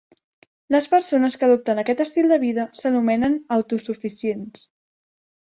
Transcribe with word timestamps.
Les 0.75 0.87
persones 0.93 1.37
que 1.41 1.45
adopten 1.49 1.83
aquest 1.83 2.01
estil 2.07 2.33
de 2.35 2.39
vida 2.45 2.67
s'anomenen 2.81 3.39
"autosuficients". 3.59 4.69